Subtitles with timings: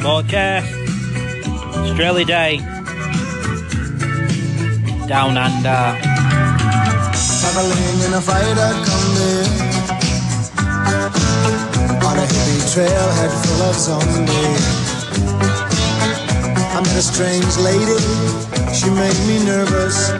[0.00, 0.66] broadcast.
[1.76, 2.56] Australia Day.
[5.06, 5.82] Down under.
[7.40, 9.32] Traveling in a freighter combi
[12.06, 14.66] On a hippie trailhead full of zombies
[16.76, 17.98] I met a strange lady,
[18.72, 20.12] she made me nervous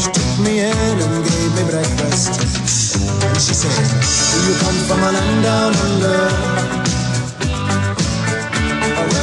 [0.00, 2.38] She took me in and gave me breakfast
[3.24, 6.89] And she said, do you come from a land down under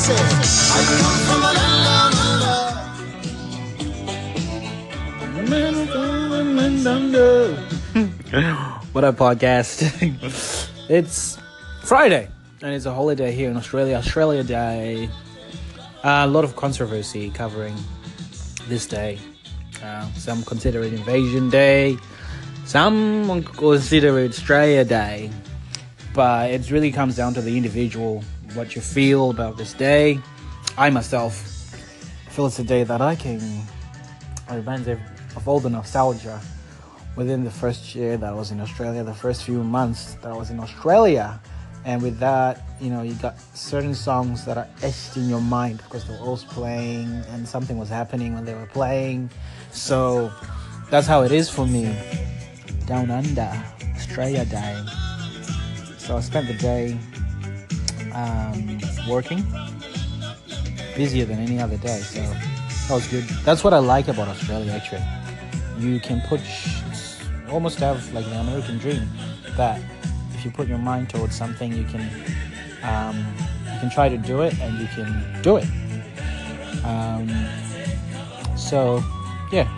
[0.00, 1.60] from a.
[8.92, 9.82] What up, podcast?
[10.88, 11.38] it's
[11.82, 12.28] Friday,
[12.62, 15.10] and it's a holiday here in Australia, Australia Day.
[16.02, 17.76] Uh, a lot of controversy covering
[18.68, 19.18] this day.
[19.82, 21.98] Uh, some consider it Invasion Day,
[22.64, 25.30] some consider it Australia Day.
[26.14, 30.20] But it really comes down to the individual, what you feel about this day.
[30.76, 31.34] I myself
[32.28, 33.40] feel it's a day that I can
[34.50, 34.98] remind of
[35.36, 36.40] of all the nostalgia
[37.16, 40.36] within the first year that I was in Australia, the first few months that I
[40.36, 41.40] was in Australia.
[41.84, 45.78] And with that, you know, you got certain songs that are etched in your mind
[45.78, 49.30] because they were always playing and something was happening when they were playing.
[49.72, 50.30] So
[50.90, 51.94] that's how it is for me.
[52.86, 53.50] Down under,
[53.96, 54.82] Australia Day.
[55.98, 56.98] So I spent the day
[58.12, 58.78] um,
[59.08, 59.44] working,
[60.96, 61.98] busier than any other day.
[62.00, 63.24] So that was good.
[63.44, 65.02] That's what I like about Australia actually.
[65.78, 66.40] You can put
[67.50, 69.08] almost have like the American dream
[69.56, 69.80] that
[70.34, 72.00] if you put your mind towards something, you can
[72.82, 73.16] um,
[73.64, 75.66] you can try to do it and you can do it.
[76.84, 77.28] Um,
[78.56, 79.02] so
[79.52, 79.68] yeah.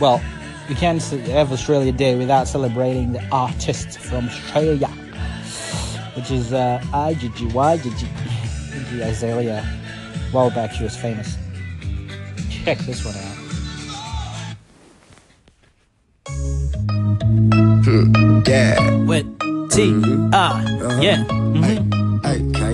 [0.00, 0.22] Well,
[0.68, 4.88] you can't have Australia Day without celebrating the artists from Australia,
[6.14, 9.58] which is uh, IGGY, Iggy Azalea.
[9.58, 11.36] A while back, she was famous.
[12.64, 13.36] Check this one out.
[18.46, 19.04] Yeah.
[19.04, 19.26] With
[19.70, 19.92] T,
[20.32, 20.62] R,
[21.02, 21.24] yeah.
[21.26, 21.89] mhm.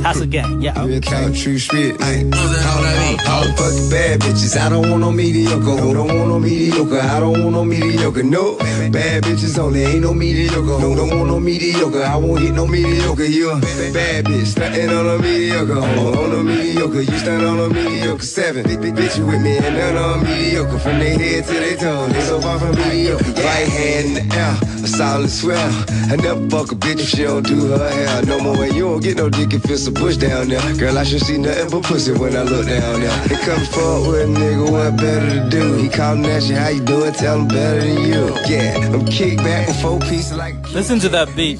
[0.07, 0.85] Hey, hey, House again, yeah.
[0.85, 2.01] Real talk, true spit.
[2.01, 4.57] Ay, all I mean, all the fucking bad bitches.
[4.57, 5.59] I don't want no mediocre.
[5.59, 7.01] I don't want no mediocre.
[7.01, 8.23] I don't want no mediocre.
[8.23, 8.57] No,
[8.93, 9.83] bad bitches only.
[9.83, 10.61] Ain't no mediocre.
[10.63, 12.05] No, don't want no mediocre.
[12.05, 13.25] I won't hit no mediocre.
[13.25, 13.61] You a
[13.93, 15.75] bad bitch, stunting on a mediocre.
[15.75, 18.23] On, on a mediocre, you stunt on a mediocre.
[18.23, 20.79] Seven, big, big bitch you with me and none on mediocre.
[20.79, 23.25] From their head to their toes, they so far from mediocre.
[23.43, 25.85] Right hand in the air, a solid swell.
[26.11, 28.23] I never fuck a bitch if she don't do her hair.
[28.27, 30.61] No more way, you don't get no dick if it's a bush down there.
[30.77, 33.17] Girl, I should see nothing but pussy when I look down there.
[33.29, 35.75] They come forward with a nigga, what better to do?
[35.75, 37.13] He calling at you, how you doing?
[37.13, 38.35] Tell him better than you.
[38.47, 40.55] Yeah, I'm kicked back with four pieces like.
[40.73, 41.59] Listen to that beat.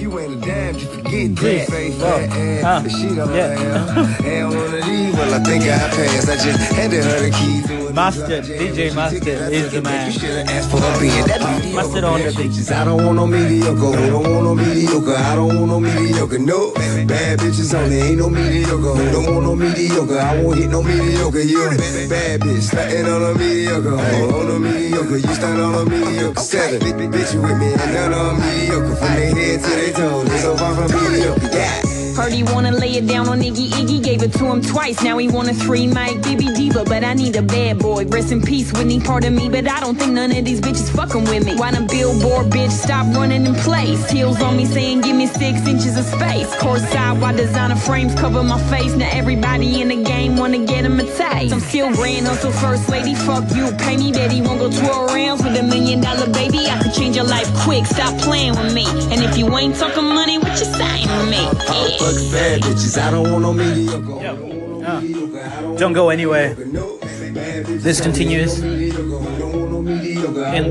[0.00, 1.68] You ain't a damn, you forget that.
[1.68, 2.80] Face huh.
[2.80, 3.56] the shit on Yeah.
[3.56, 4.26] her.
[4.26, 6.28] And one of these, well, I think I passed.
[6.28, 7.76] I just handed her the keys.
[7.96, 10.06] Mustard, DJ Master is the man.
[10.06, 12.70] You should've for a being that on the beat.
[12.72, 13.96] I don't want no mediocre.
[13.96, 15.16] I don't want no mediocre.
[15.16, 16.38] I don't want no mediocre.
[16.38, 18.00] No, bad bitches only.
[18.00, 19.12] Ain't no mediocre.
[19.12, 20.18] Don't want no mediocre.
[20.18, 21.40] I won't hit no mediocre.
[21.40, 23.94] You a bad bitch, stunting on a mediocre.
[23.94, 26.40] On a mediocre, you stunt on a mediocre.
[26.40, 28.96] Seven, bitch, you with me and none on mediocre.
[28.96, 31.50] From their head to their toes, they so far from mediocre.
[31.52, 31.95] Yeah.
[32.16, 35.02] Heard he wanna lay it down on Iggy Iggy, gave it to him twice.
[35.02, 38.06] Now he want a three mic Bibi Diva, but I need a bad boy.
[38.06, 40.88] Rest in peace, Whitney, part of me, but I don't think none of these bitches
[40.96, 41.56] fucking with me.
[41.56, 44.10] Why the billboard bitch stop running in place?
[44.10, 46.48] Heels on me saying give me six inches of space.
[46.56, 48.94] Courtside, why designer frames cover my face?
[48.94, 51.52] Now everybody in the game wanna get him a taste.
[51.52, 54.40] I'm still grand hustle first lady, fuck you, pay me daddy.
[54.40, 56.60] Won't go 12 rounds with a million dollar baby.
[56.66, 58.86] I could change your life quick, stop playing with me.
[59.12, 61.42] And if you ain't talking money, what you saying to me?
[61.68, 62.05] Yeah.
[62.06, 62.96] Fucking bad bitches.
[62.98, 64.22] I don't want no mediocre.
[64.22, 66.54] Yo, Don't go anywhere.
[66.54, 68.90] This continues in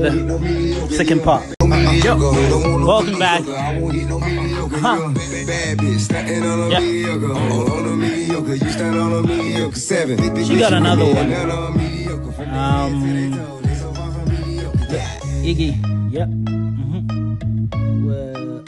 [0.00, 1.44] the second part.
[2.04, 2.16] Yo,
[2.84, 3.42] welcome back.
[4.78, 5.12] Huh.
[6.70, 6.80] Yeah.
[10.44, 11.32] She got another one.
[12.48, 13.02] Um,
[15.44, 15.72] Iggy.
[16.12, 16.28] Yep.
[16.28, 18.62] hmm Well,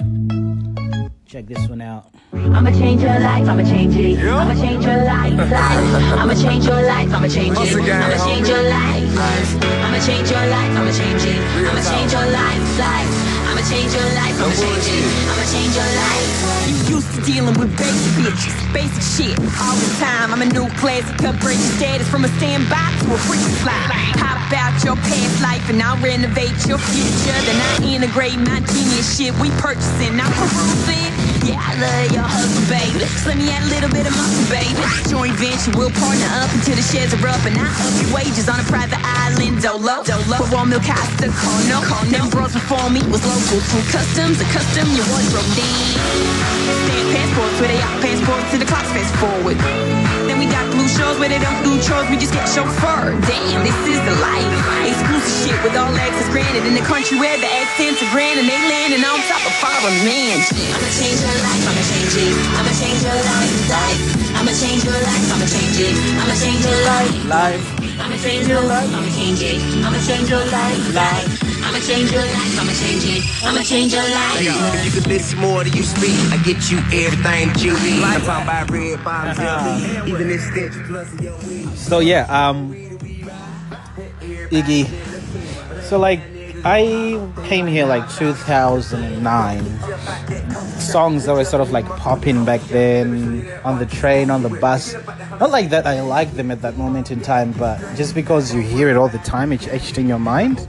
[1.26, 2.06] check this one out.
[2.32, 4.18] I'ma change your life, I'ma change it.
[4.20, 6.20] I'ma change your life, life.
[6.20, 7.88] I'ma change your life, I'ma change it.
[7.88, 9.50] I'ma change your life, life.
[9.64, 11.40] I'ma change your life, I'ma change it.
[11.64, 13.12] I'ma change your life, life.
[13.48, 15.08] I'ma change your life, I'ma change it.
[15.24, 16.28] I'ma change your life.
[16.68, 20.28] You used to dealing with basic bitches, basic shit all the time.
[20.28, 23.72] I'm a new classic, upgrade your status from a standby to a freak fly.
[24.20, 27.38] Pop out your past life and I'll renovate your future.
[27.48, 31.27] Then I integrate my genius shit we purchasing, I'm perusing.
[31.48, 33.00] Yeah, I love your hustle, baby.
[33.24, 34.76] Let me add a little bit of muscle, baby.
[35.08, 38.52] Joint venture, we'll partner up until the shares are up and I up your wages
[38.52, 40.04] on a private island, dolo.
[40.04, 40.44] Dolo.
[40.44, 41.80] For one milk Costa, call no.
[41.88, 43.64] Call Them bros before me was local.
[43.64, 45.96] From customs to custom, your wardrobe then.
[46.84, 49.56] Stamp passports where they out passports to the clocks fast forward.
[50.28, 53.12] Then we got shows where they don't do chores, we just get chauffeur.
[53.28, 54.48] Damn, this is the life.
[54.88, 58.48] Exclusive shit with all access granted in the country where the accents are grand and
[58.48, 60.40] they landing on top of foreign man.
[60.72, 62.34] I'ma change your life, I'ma change it.
[62.56, 64.02] I'ma change your life, life.
[64.40, 65.94] I'ma change your life, I'ma change it.
[66.16, 67.12] I'ma change your life.
[67.28, 67.87] Live.
[68.00, 69.60] I'ma change your life, I'ma change it.
[69.84, 71.64] I'ma change your life, life.
[71.64, 73.44] I'ma change your life, I'ma change it.
[73.44, 74.40] I'ma change your life.
[74.40, 78.02] If you could listen more to you speak, I get you everything you need.
[78.02, 81.68] I'm talking about red bottoms, LV, even this stitch plus your weed.
[81.76, 82.72] So yeah, um,
[84.50, 84.86] Iggy.
[85.82, 86.20] So like,
[86.64, 89.64] I came here like 2009.
[90.80, 94.94] Songs that were sort of like popping back then on the train, on the bus.
[95.40, 98.60] Not like that I liked them at that moment in time, but just because you
[98.60, 100.66] hear it all the time, it's etched in your mind.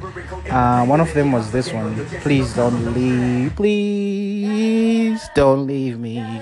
[0.50, 2.06] Uh, one of them was this one.
[2.22, 3.56] Please don't leave.
[3.56, 6.42] Please don't leave me.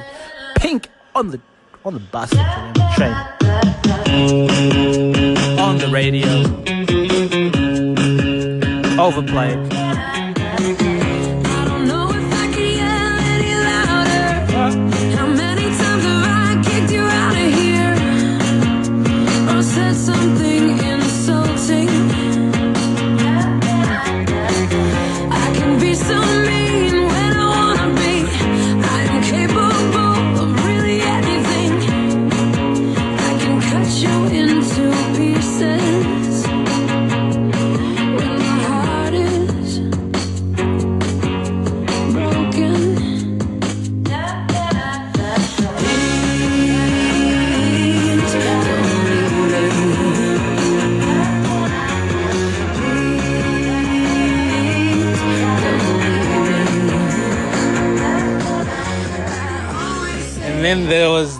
[0.55, 1.39] Pink on the
[1.85, 3.13] on the bus on the train
[5.57, 6.27] on the radio.
[9.01, 9.86] Overplayed.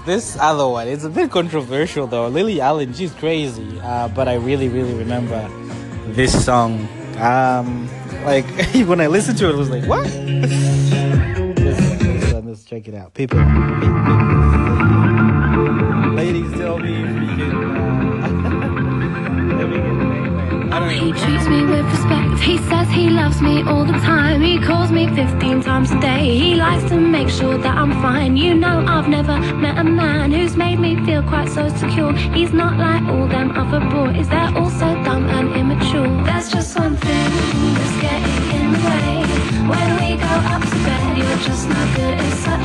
[0.08, 0.88] This other one.
[0.88, 2.28] It's a bit controversial though.
[2.30, 3.80] Lily Allen, she's crazy.
[3.82, 5.48] Uh, but I really, really remember
[6.14, 6.88] this song.
[7.18, 7.88] Um,
[8.24, 8.46] like
[8.88, 10.08] when I listened to it, I was like, what?
[10.08, 10.42] One,
[12.48, 13.14] let's check it out.
[13.14, 13.88] People, pe- pe-
[16.16, 17.52] ladies, tell me if we can.
[17.54, 19.80] Uh, let me get the.
[20.74, 21.87] I don't know.
[22.08, 22.40] Respect.
[22.42, 24.42] He says he loves me all the time.
[24.42, 26.38] He calls me 15 times a day.
[26.38, 28.38] He likes to make sure that I'm fine.
[28.38, 32.14] You know, I've never met a man who's made me feel quite so secure.
[32.14, 34.28] He's not like all them other boys.
[34.30, 36.08] They're all so dumb and immature.
[36.26, 37.30] There's just one thing
[37.76, 39.14] that's getting in the way.
[39.72, 42.18] When we go up to bed, you're just not good.
[42.46, 42.57] Such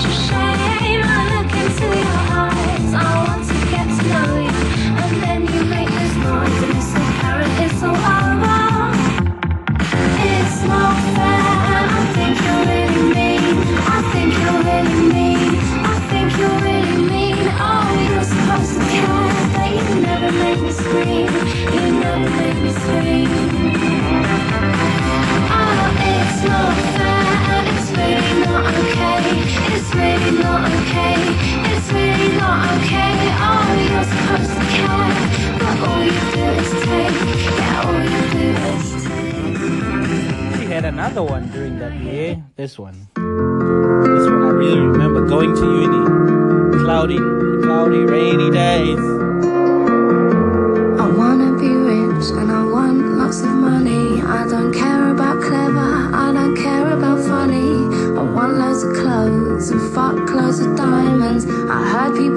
[42.72, 43.06] This one.
[43.16, 46.82] This one I really remember going to uni.
[46.82, 47.18] Cloudy,
[47.62, 48.98] cloudy, rainy days.
[50.98, 54.22] I wanna be rich and I want lots of money.
[54.22, 57.72] I don't care about clever, I don't care about funny.
[58.16, 61.44] I want loads of clothes and fuck loads of diamonds.
[61.44, 62.31] I heard people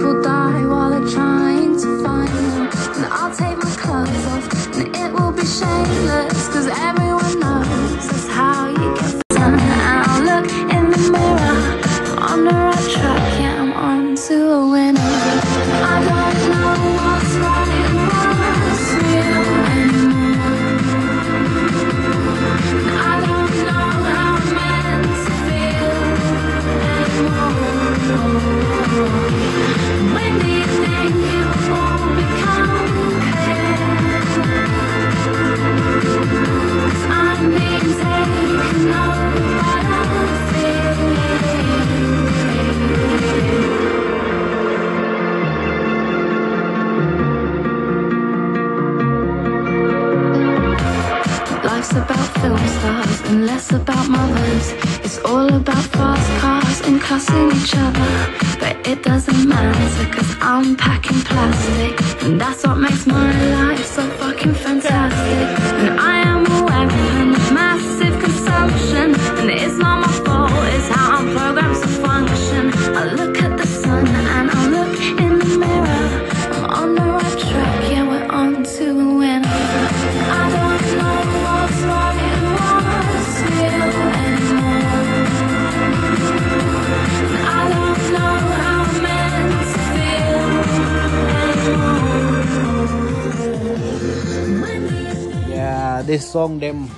[96.16, 96.90] this song, them.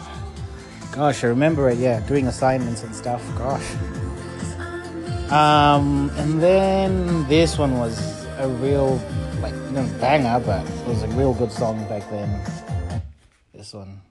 [0.91, 1.79] Gosh, I remember it.
[1.79, 3.23] Yeah, doing assignments and stuff.
[3.35, 3.67] Gosh.
[5.31, 7.97] Um, and then this one was
[8.37, 9.01] a real,
[9.41, 12.29] like, you know, banger, but it was a real good song back then.
[13.55, 14.01] This one.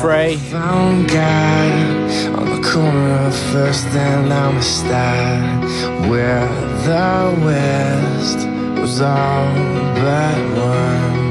[0.00, 0.36] Fray.
[0.56, 6.48] Found God on the corner of First and Amistad, where
[6.88, 9.54] the West was all
[10.00, 11.26] but one.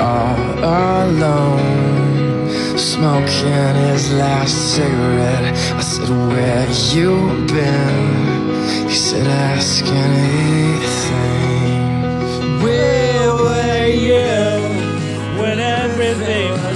[0.00, 0.38] All
[1.04, 5.46] alone, smoking his last cigarette.
[5.74, 7.10] I said, Where you
[7.46, 8.88] been?
[8.88, 11.22] He said, Ask anything.
[12.62, 14.32] Where were you
[15.40, 16.71] when everything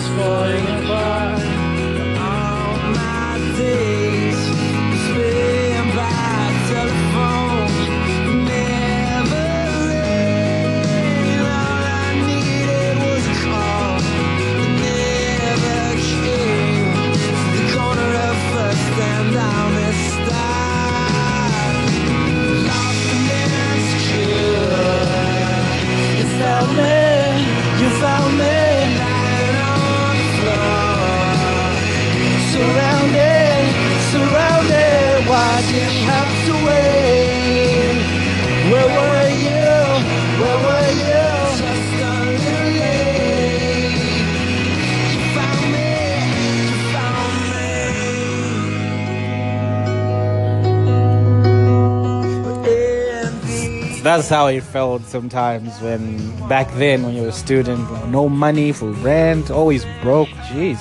[54.16, 56.16] That's how it felt sometimes when
[56.48, 60.30] back then when you were a student, no money for rent, always broke.
[60.48, 60.78] Jeez,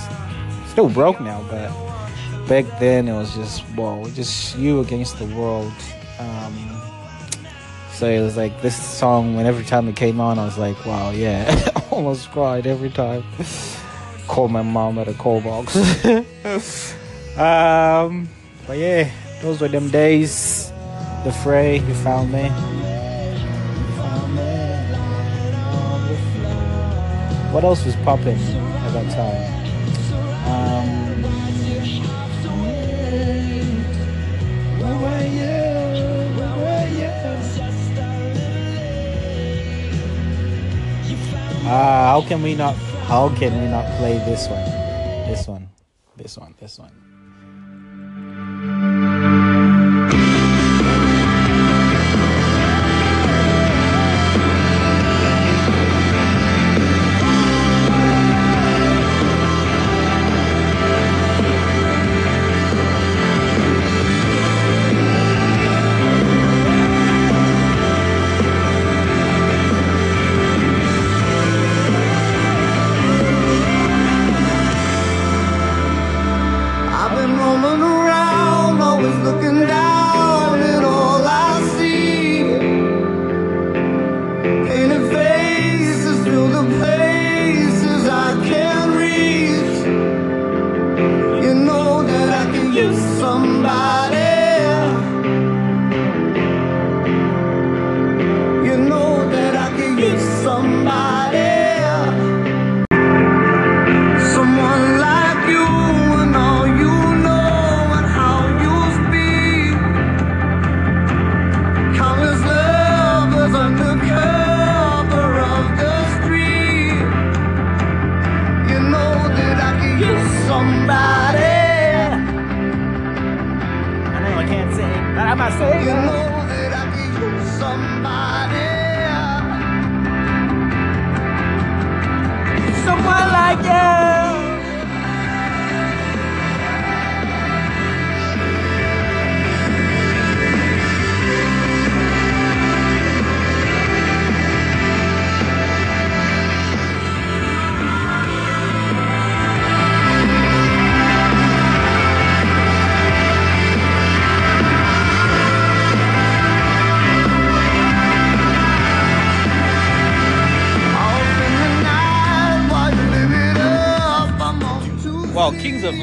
[0.69, 1.69] still broke now, but
[2.47, 5.73] back then it was just whoa, just you against the world.
[6.17, 6.81] Um,
[7.91, 9.35] so it was like this song.
[9.35, 13.25] When every time it came on, I was like, wow, yeah, almost cried every time.
[14.29, 15.75] Call my mom at a call box.
[17.37, 18.29] um,
[18.65, 19.11] but yeah,
[19.41, 20.71] those were them days.
[21.25, 22.49] The fray, you found me.
[27.55, 29.39] What else was popping at that time?
[30.51, 31.23] Um?
[41.63, 42.75] Ah, how can we not?
[43.07, 44.65] How can we not play this one?
[45.29, 45.69] This one,
[46.17, 47.04] this one, this one.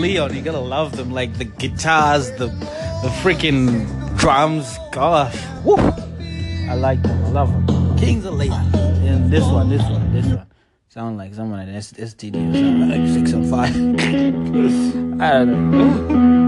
[0.03, 1.13] Leon, you gotta love them.
[1.13, 3.87] Like the guitars, the the freaking
[4.19, 4.77] drums.
[4.91, 5.77] Gosh, woo!
[5.77, 7.25] I like them.
[7.27, 7.97] I love them.
[7.99, 8.75] Kings of Leon.
[9.07, 10.47] And this one, this one, this one.
[10.89, 13.75] Sound like someone at STD or something like five.
[15.23, 16.42] I don't know.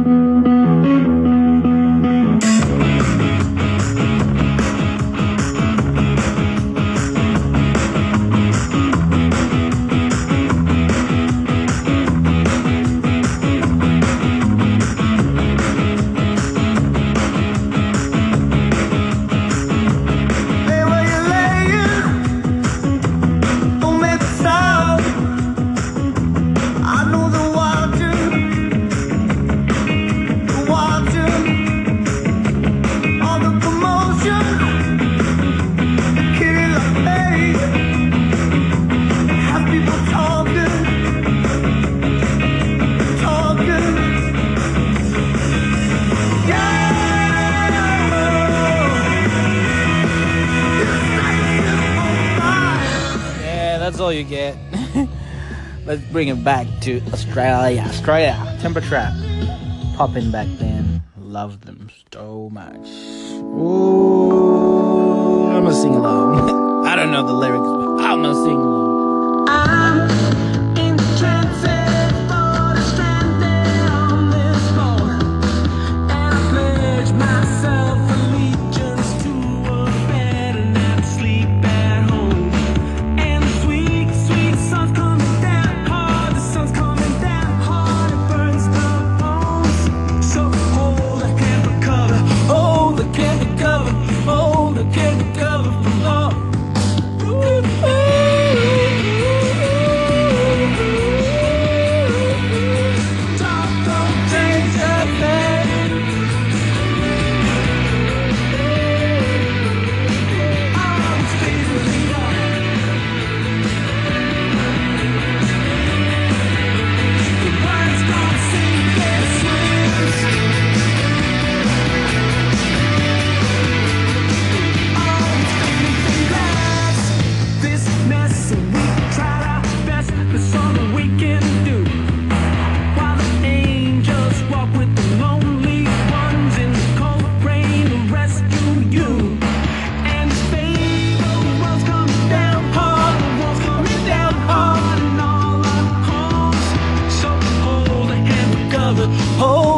[56.24, 57.82] Bring it back to Australia.
[57.82, 59.12] Australia, Temper Trap.
[59.94, 61.02] Popping back then.
[61.18, 62.88] Love them so much.
[63.42, 64.70] Ooh,
[65.50, 66.86] I'm gonna sing along.
[66.86, 68.73] I don't know the lyrics, but I'm gonna sing along.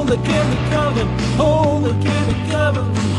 [0.06, 1.04] The candy cover,
[1.36, 1.94] hold the
[2.50, 3.15] cover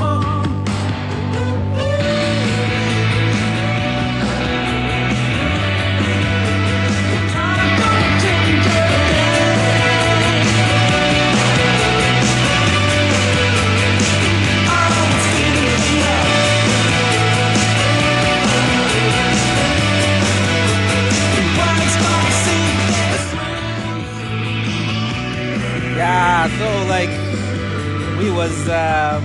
[28.47, 29.23] was um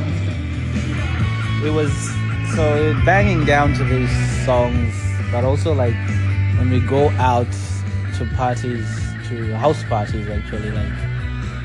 [1.62, 1.92] we was
[2.56, 4.10] so banging down to these
[4.44, 4.92] songs,
[5.30, 5.94] but also like
[6.58, 7.50] when we go out
[8.16, 8.84] to parties,
[9.28, 10.92] to house parties actually, like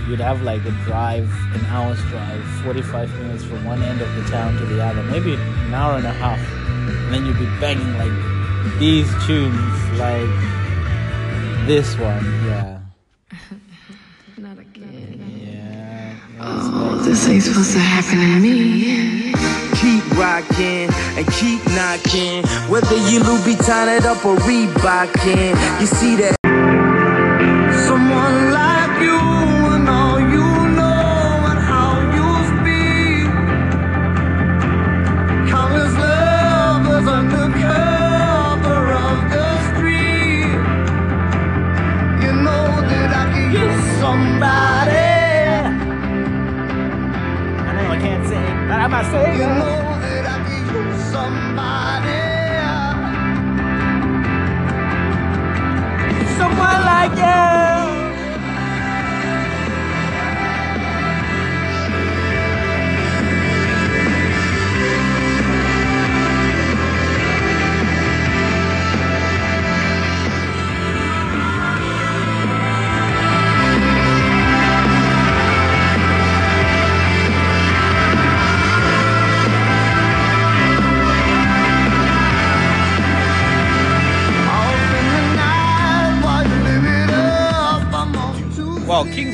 [0.07, 4.23] you'd have like a drive, an hour's drive, 45 minutes from one end of the
[4.29, 7.97] town to the other, maybe an hour and a half, and then you'd be banging
[7.97, 10.29] like these tunes, like
[11.65, 12.79] this one, yeah.
[14.37, 15.17] Not again.
[15.41, 15.97] Yeah.
[16.37, 19.31] that's This ain't supposed to happen to me.
[19.79, 22.43] Keep rocking and keep knocking.
[22.69, 26.36] Whether you Louboutin it up or Reebokin, you see that.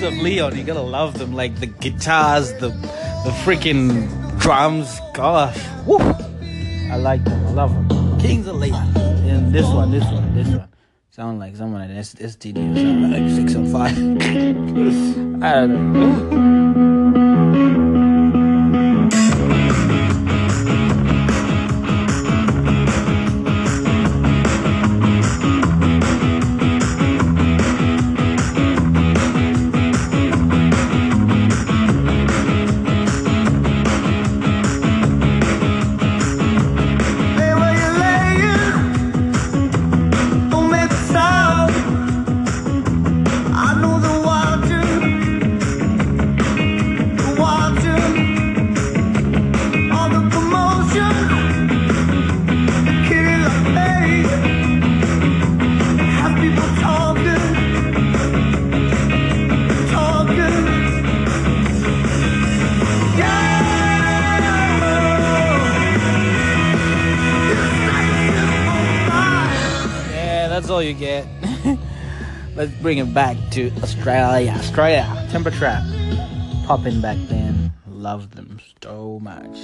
[0.03, 1.31] Of Leon, you gotta love them.
[1.31, 2.69] Like the guitars, the
[3.23, 4.99] the freaking drums.
[5.13, 5.97] Gosh, woo!
[6.91, 7.47] I like them.
[7.47, 8.19] I love them.
[8.19, 8.97] Kings of Leon.
[8.97, 10.67] And this one, this one, this one.
[11.11, 13.97] Sound like someone at STD or something like six on five.
[15.43, 16.72] I don't know.
[72.93, 74.51] Bring it back to Australia.
[74.51, 75.81] Australia, Temper Trap.
[76.67, 77.73] Popping back then.
[77.87, 79.57] Love them so much.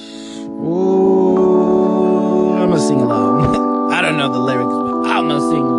[0.48, 1.76] Ooh,
[2.56, 3.92] I'm gonna sing along.
[3.94, 5.79] I don't know the lyrics, but I'm gonna sing along.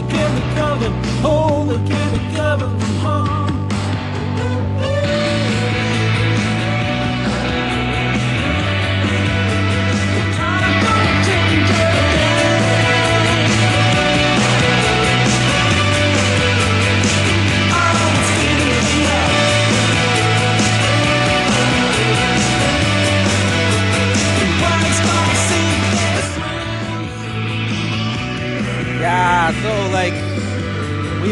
[0.00, 0.90] The can recover.
[1.22, 2.99] Hold the can recover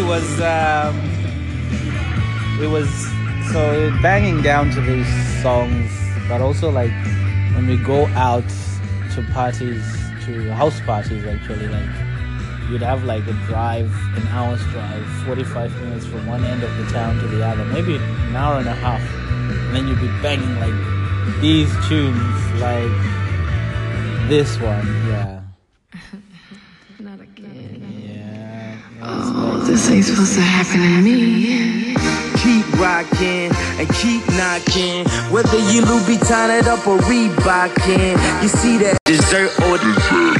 [0.09, 0.97] was um
[2.59, 2.89] we was
[3.53, 5.07] so banging down to these
[5.43, 5.93] songs,
[6.27, 6.91] but also like
[7.55, 8.49] when we go out
[9.15, 9.85] to parties,
[10.25, 11.91] to house parties actually, like
[12.71, 16.87] you'd have like a drive, an hour's drive, 45 minutes from one end of the
[16.87, 20.59] town to the other, maybe an hour and a half, and then you'd be banging
[20.59, 22.97] like these tunes, like
[24.31, 25.43] this one, yeah.
[29.09, 29.35] Not again.
[29.35, 29.55] Yeah.
[29.55, 31.95] Oh, this ain't supposed to happen to me.
[32.43, 35.05] Keep rocking and keep knocking.
[35.33, 40.39] Whether you Louboutin it up or Reebokin, you see that dessert or dessert.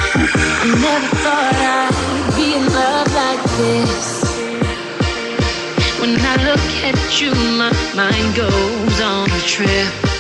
[0.61, 4.19] I never thought I'd be in love like this.
[6.01, 10.18] When I look at you, my mind goes on a trip.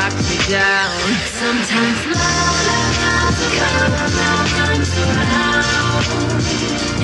[0.00, 0.96] Knocked me down.
[1.40, 3.36] Sometimes love
[4.56, 6.04] comes around,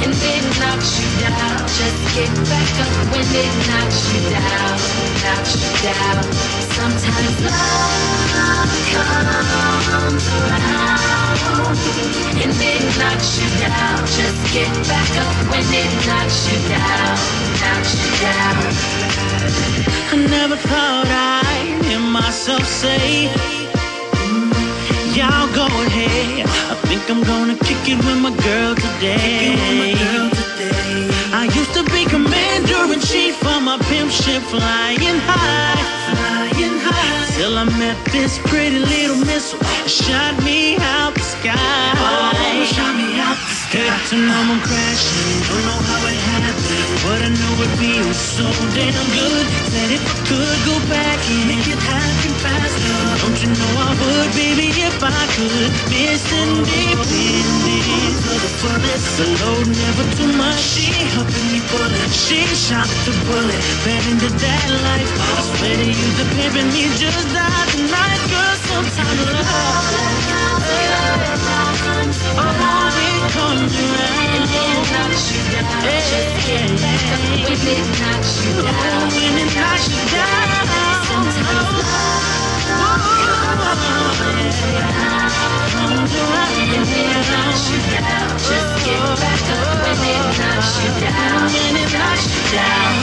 [0.02, 1.58] and it knocks you down.
[1.76, 4.76] Just get back up when it knocks you down,
[5.24, 6.24] knocks you down.
[6.76, 10.96] Sometimes love comes around
[12.42, 13.98] and it knocks you down.
[14.18, 17.16] Just get back up when it knocks you down,
[17.60, 18.56] knocks you down.
[20.08, 21.25] I never thought hear
[22.26, 23.30] myself say,
[24.18, 24.50] mm,
[25.14, 26.42] Y'all go ahead.
[26.72, 29.94] I think I'm gonna kick it with my girl today.
[31.30, 37.36] I used to be commander in chief on my pimp ship, flying high, flying high.
[37.38, 41.54] Till I met this pretty little missile, shot me out the sky.
[41.54, 43.86] Oh, shot me out the sky.
[43.86, 46.35] Head to normal crashing, don't know how it happened,
[47.06, 49.46] but I know it feels so damn good.
[49.74, 53.90] That if I could go back and make it happen faster, don't you know I
[54.02, 55.70] would, baby, if I could.
[55.86, 60.58] Missing depending for the fullest, the load never too much.
[60.58, 65.10] She helping me pull it, she shot the bullet, fed into that life.
[65.38, 68.56] I swear to you, the pimping me just died tonight, girl.
[68.66, 69.46] Sometimes love,
[72.34, 74.55] oh, it comes around.
[74.92, 75.82] Knocks you down.
[75.82, 77.02] Just get back
[77.42, 79.10] when it knocks you down.
[79.10, 80.46] When it knocks you down.
[88.38, 89.82] Just get back up.
[89.82, 92.94] When it knocks you down,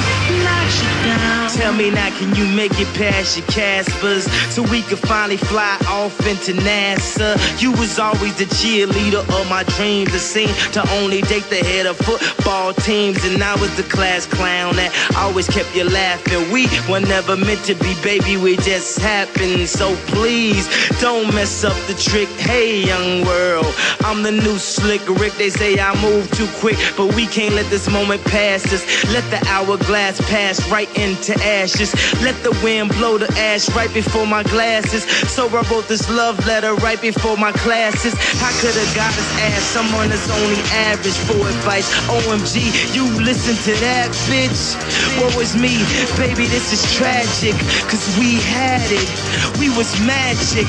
[0.43, 1.42] knocks you down.
[1.63, 5.77] Tell me now, can you make it past your Caspers so we could finally fly
[5.87, 7.39] off into NASA?
[7.61, 11.85] You was always the cheerleader of my dreams, the scene to only date the head
[11.85, 16.51] of football teams, and I was the class clown that always kept you laughing.
[16.51, 19.69] We were never meant to be, baby, we just happened.
[19.69, 20.67] So please
[20.99, 22.27] don't mess up the trick.
[22.43, 25.35] Hey, young world, I'm the new slick Rick.
[25.35, 28.83] They say I move too quick, but we can't let this moment pass us.
[29.13, 31.93] Let the hourglass pass right into ashes.
[32.21, 35.03] Let the wind blow the ash right before my glasses.
[35.29, 38.13] So I wrote this love letter right before my classes.
[38.41, 41.91] I could have got goddess ass, someone that's only average for advice?
[42.07, 44.79] OMG, you listen to that, bitch.
[45.19, 45.83] What was me?
[46.15, 47.55] Baby, this is tragic.
[47.91, 49.09] Cause we had it.
[49.59, 50.67] We was magic.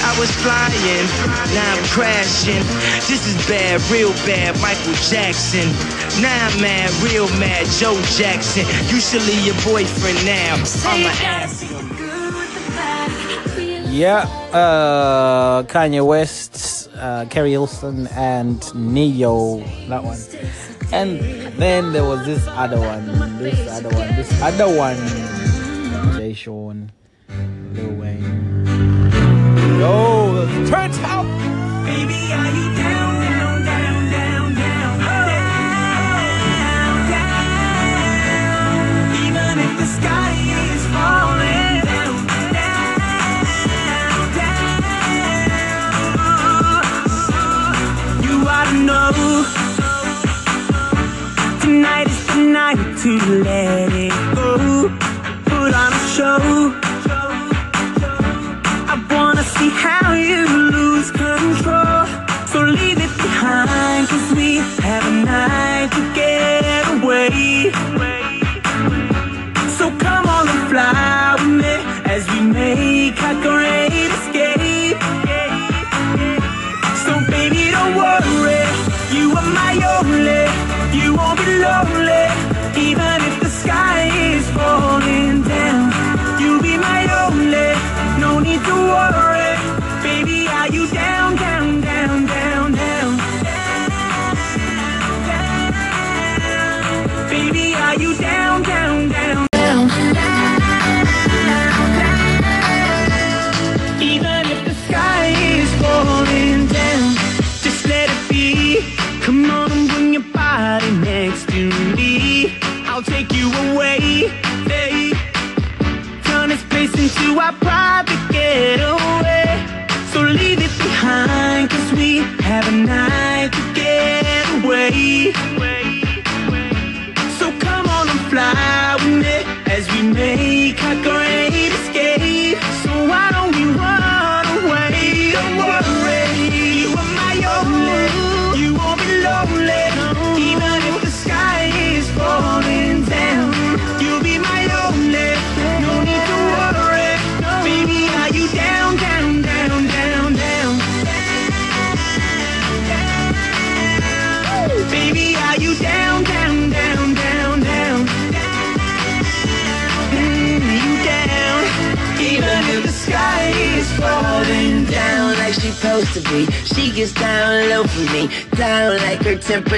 [0.00, 1.04] I was flying,
[1.52, 2.64] now I'm crashing.
[3.04, 5.68] This is bad, real bad, Michael Jackson.
[6.20, 8.64] Now I'm mad, real mad, Joe Jackson.
[8.88, 10.56] Usually your boyfriend now.
[10.86, 11.90] I'ma ask him.
[13.92, 19.60] Yeah, uh, Kanye West, uh, Keri Hilson, and Ne-Yo.
[19.88, 20.18] That one.
[20.92, 21.20] And
[21.58, 23.06] then there was this other one.
[23.38, 24.16] This other one.
[24.16, 24.96] This other one.
[26.16, 26.90] Jay Sean,
[27.72, 28.24] Lil Wayne.
[29.78, 31.26] Yo, turn it out.
[31.84, 33.23] Baby, are you down,
[51.84, 54.88] tonight is the night to let it go.
[55.44, 56.72] Put on a show.
[58.92, 62.06] I wanna see how you lose control.
[62.46, 68.13] So leave it behind, cause we have a night to get away.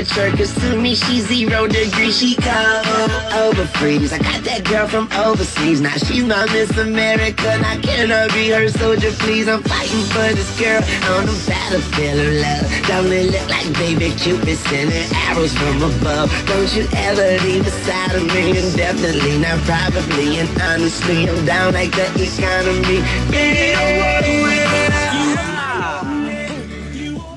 [0.05, 0.37] Temperature.
[0.37, 2.19] Cause to me, she's zero degrees.
[2.19, 4.13] She cold over freeze.
[4.13, 5.81] I got that girl from overseas.
[5.81, 7.59] Now she's my Miss America.
[7.61, 9.49] Now can I be her soldier, please?
[9.49, 10.83] I'm fighting for this girl
[11.17, 12.67] on the battlefield of love.
[12.89, 16.31] Don't it look like baby Cupid sending arrows from above?
[16.47, 18.59] Don't you ever leave beside of me?
[18.59, 23.01] Indefinitely, not probably, and honestly, I'm down like the economy.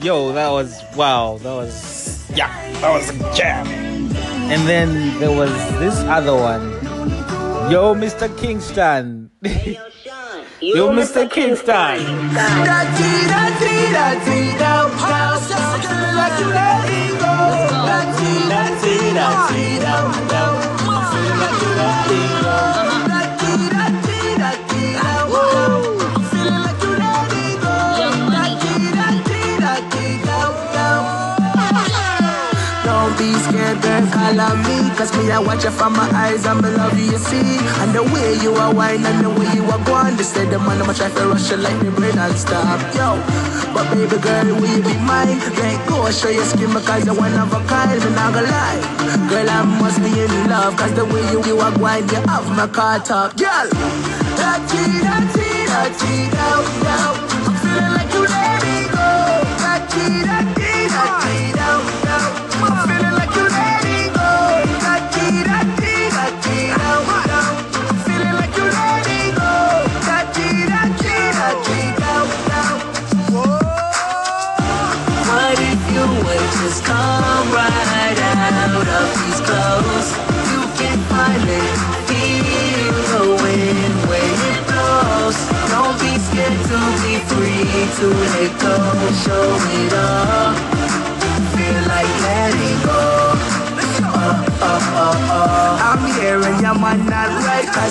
[0.01, 1.37] Yo, that was wow.
[1.41, 1.98] That was
[2.35, 2.49] yeah.
[2.81, 3.67] That was a jam.
[4.51, 6.71] And then there was this other one.
[7.71, 8.35] Yo, Mr.
[8.37, 9.29] Kingston.
[10.61, 11.29] Yo, Mr.
[11.29, 11.99] Kingston.
[12.33, 12.65] Don't
[33.19, 34.79] be scared, girl, call on me.
[34.95, 37.59] Cause me, I watch you from my eyes and me love you, you see.
[37.83, 40.57] And the way you are wine and the way you are going They say the
[40.57, 42.79] man, I'ma try to rush you like me brain and stop.
[42.95, 43.19] Yo,
[43.75, 45.37] but baby girl, will you be mine?
[45.59, 47.99] Let go, show your skin because you're one of a kind.
[47.99, 48.99] Me not gonna lie.
[49.27, 52.47] Girl, I must be in love Cause the way you, you are going, you have
[52.55, 53.69] my car top Girl,
[54.37, 57.48] da-dee, da-dee, da-dee, down, down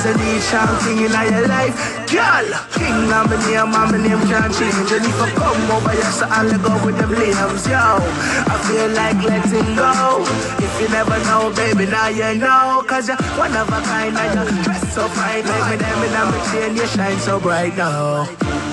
[0.08, 1.76] Cause I need something in your life.
[2.08, 4.90] Girl, king of my name and my name can't change.
[4.90, 8.88] And if I come over here so I'll go with the flames Yo, I feel
[8.96, 10.24] like letting go.
[10.64, 12.82] If you never know, baby, now you know.
[12.88, 15.44] Cause you're one of a kind and you dress so fine.
[15.44, 18.67] Make me them in my chain, you shine so bright now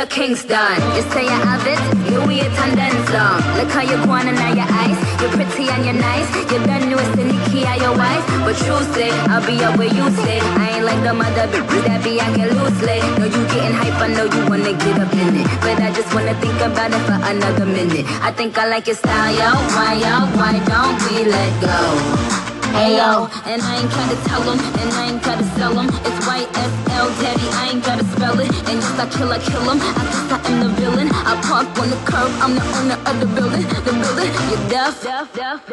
[0.00, 0.08] Mr.
[0.08, 0.80] Kingston.
[0.96, 1.80] You say you're it.
[2.10, 3.36] you wear tendenza.
[3.56, 4.96] Look how you're going and now your eyes.
[5.20, 6.28] You're pretty and you're nice.
[6.50, 8.24] You're the newest Nikki are your wife.
[8.44, 10.40] But true say, I'll be up where you stay.
[10.40, 13.00] I ain't like the mother bitches that be acting loosely.
[13.18, 15.46] Know you getting hype, I know you wanna get up in it.
[15.60, 18.06] But I just wanna think about it for another minute.
[18.22, 19.52] I think I like your style, yo.
[19.76, 20.14] Why, yo?
[20.40, 22.40] Why don't we let go?
[22.72, 25.88] Hey yo, and I ain't gotta tell them, and I ain't gotta sell them.
[26.06, 27.39] It's YSL, daddy,
[27.80, 28.48] I ain't gotta spell it.
[28.68, 29.80] And yes, I kill, I kill them.
[29.80, 31.08] I guess I am the villain.
[31.10, 33.64] I park on the curb, I'm the owner of the building.
[33.64, 35.00] The building, you're deaf.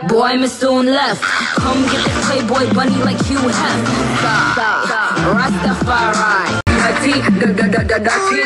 [0.07, 1.21] Boy, Miss Soon left.
[1.59, 3.87] Come get the Playboy bunny like you have.
[4.23, 4.87] Stop.
[5.35, 6.63] Rastafari.
[6.79, 8.39] Dirty, da da da da dirty.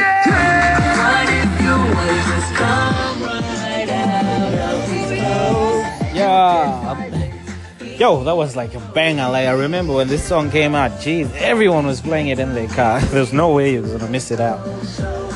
[0.98, 6.18] What if you would just come right out of these clothes?
[6.18, 7.11] Yeah.
[8.02, 9.30] Yo, that was like a banger.
[9.30, 12.68] Like I remember when this song came out, jeez, everyone was playing it in their
[12.68, 13.00] car.
[13.14, 14.58] There's no way you're gonna miss it out.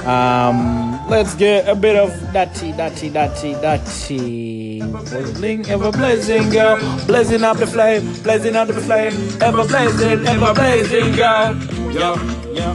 [0.03, 4.79] Um, let's get a bit of datty, datty, datty, datty.
[4.81, 9.13] Blazing, ever blazing girl, blazing up the flame, blazing up the flame,
[9.43, 11.53] ever blazing, ever blazing girl.
[11.93, 12.17] Yeah,
[12.51, 12.71] yeah.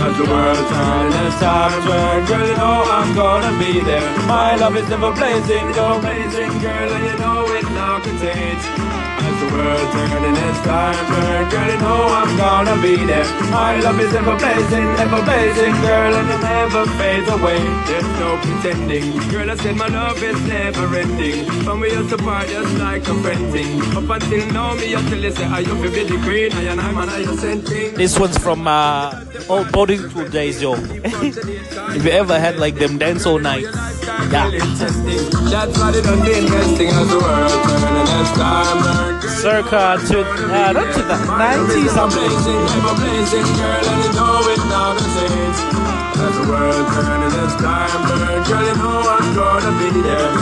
[0.00, 4.16] As the world turns and to turn, girl, you know I'm gonna be there.
[4.26, 7.47] My love is ever blazing, girl, blazing girl, and you know
[8.06, 8.87] it
[9.40, 11.50] the world turning, it's time burn.
[11.50, 13.24] Girl, you know I'm gonna be there.
[13.50, 17.60] My love is ever blazing, ever blazing, girl, and it never fades away.
[17.88, 19.06] There's no pretending.
[19.30, 21.44] Girl, I said my love is never ending.
[21.64, 23.80] From we used to part just like a friend thing.
[23.96, 26.98] Up until now, me until they say, I you be the queen, I and I'm
[26.98, 27.94] an I sending.
[27.94, 30.74] This one's from uh, old boarding school days, yo.
[30.74, 33.62] if you ever had like them dance all night,
[34.30, 34.50] yeah.
[34.50, 39.27] That's why they done the investing as the world turning, it's time burn.
[39.28, 42.18] Circa to uh, not to the 90 something.
[42.18, 46.86] Girl, and you know it now the world
[47.44, 48.37] it's time.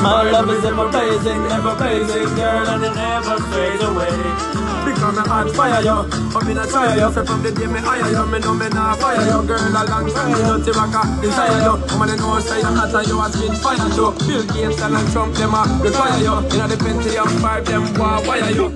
[0.07, 4.57] My love is ever blazing, ever blazing, girl, and it never fades away.
[4.87, 6.09] Because me hot fire yo.
[6.31, 7.11] Come in a tire yo.
[7.11, 8.25] Say from the day me hire yo.
[8.27, 9.43] Me know me nah fire yo.
[9.43, 11.75] Girl a long time me dirty rocker Desire yo.
[11.99, 14.15] On and know say hot and you a spin fire yo.
[14.15, 16.39] Bill Gates and Trump them a require yo.
[16.55, 18.69] Inna the Pentium 5 them war wire yo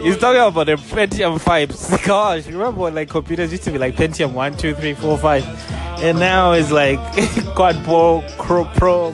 [0.00, 2.04] He's talking about the Pentium 5.
[2.06, 5.44] Gosh, remember when like computers used to be like Pentium 1, 2, 3, 4, 5.
[6.04, 7.00] And now it's like
[7.56, 9.12] quad pro, pro, pro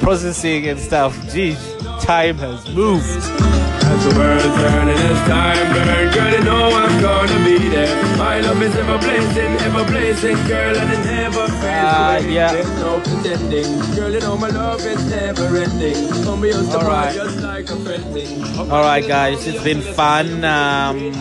[0.00, 1.12] processing and stuff.
[1.32, 1.58] Geez,
[2.00, 3.04] time has moved.
[3.06, 6.12] As the world turning, it's time burn.
[6.14, 8.16] Girl, you know I'm gonna be there.
[8.16, 12.32] My love is ever blazing, ever blazing, girl, and it never fades Ah, away.
[12.32, 12.52] yeah.
[12.52, 13.94] There's no pretending.
[13.96, 15.96] Girl, you know my love is never ending.
[16.26, 17.14] All right.
[17.14, 18.70] just like a friending.
[18.70, 20.44] All right, guys, it's been fun.
[20.44, 21.12] Um,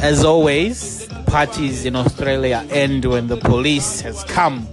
[0.00, 4.66] as always, parties in Australia end when the police has come.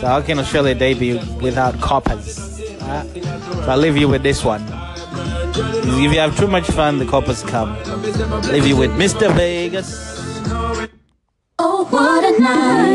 [0.00, 2.34] So how can Australia be without coppers?
[2.34, 4.64] So I'll leave you with this one.
[5.52, 7.76] If you have too much fun, the coppers come.
[8.50, 9.30] Leave you with Mr.
[9.36, 9.90] Vegas.
[11.58, 12.89] Oh, what a night.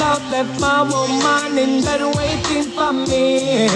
[0.00, 3.68] Out, that my woman in bed waiting for me.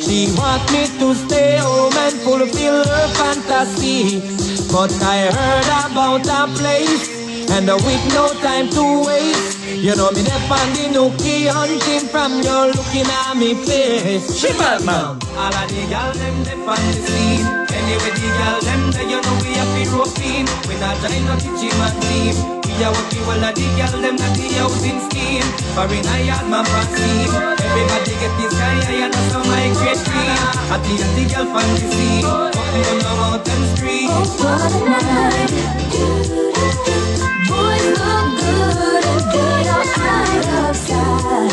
[0.00, 4.20] She wants me to stay home and fulfill her fantasy.
[4.72, 7.08] But I heard about a place,
[7.50, 9.58] and with no time to waste.
[9.78, 14.34] You know me there on the nookie hunting from your looking at me face.
[14.36, 15.18] She bad man.
[15.36, 17.46] All of the girl them them on the scene.
[17.70, 20.46] Anyway the girl them they you know we have been roping.
[20.66, 22.57] We not trying no man team.
[22.78, 25.42] We are working well of the girl them that the housing scheme.
[25.74, 27.34] For in I had my scheme.
[27.58, 30.38] Everybody get this guy I and that's my great dream.
[30.70, 31.90] At the at the girl from the
[33.18, 33.42] on
[33.74, 34.06] street.
[34.14, 35.50] Oh, what a night.
[37.50, 41.50] Boys look good and they are out of sight.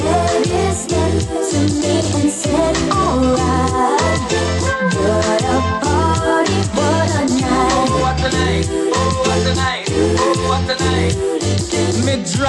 [0.00, 4.01] Vegas stepped to me and said, alright.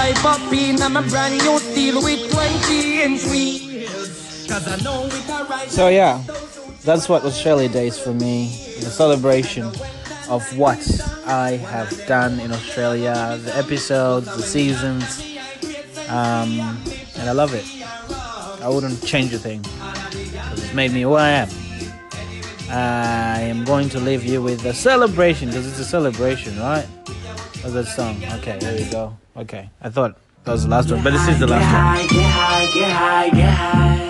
[0.06, 4.46] A brand new with 20 inch wheels.
[4.50, 5.08] Cause I know.
[5.70, 6.22] So yeah,
[6.84, 8.50] that's what Australia Day is for me.
[8.82, 9.72] The celebration
[10.30, 10.78] of what
[11.26, 15.22] I have done in Australia, the episodes, the seasons,
[16.10, 16.60] um,
[17.18, 17.66] and I love it.
[18.62, 19.64] I wouldn't change a thing.
[19.64, 21.50] 'cause It's made me who I am.
[22.70, 26.88] I am going to leave you with a celebration because it's a celebration, right?
[27.64, 28.22] What's that song?
[28.40, 29.16] Okay, here we go.
[29.38, 32.08] Okay, I thought that was the last one, but this is the last one.
[32.12, 34.04] Get high, get high, get high.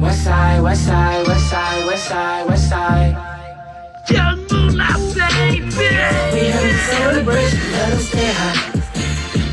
[0.00, 3.16] West side, west side, west side, west side, west side.
[4.08, 5.66] Young Moolah, baby.
[5.66, 8.70] We having a celebration, let us stay high.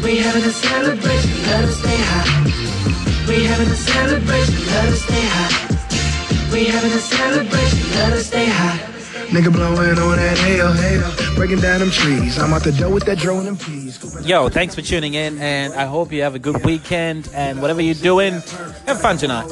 [0.03, 3.25] We having a celebration, let us stay high.
[3.27, 6.53] We having a celebration, let us stay high.
[6.53, 8.96] We having a celebration, let us stay high.
[9.27, 11.35] Nigga blowing on that hell, hell.
[11.35, 12.39] Breaking down them trees.
[12.39, 13.99] I'm out the door with that drone and peas.
[14.25, 17.29] Yo, thanks for tuning in, and I hope you have a good weekend.
[17.33, 18.33] And whatever you're doing,
[18.85, 19.45] have fun tonight.